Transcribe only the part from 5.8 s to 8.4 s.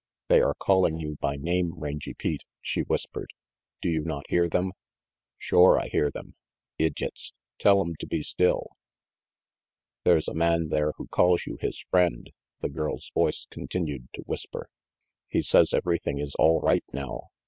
hear them. Idyots! Tell'em to be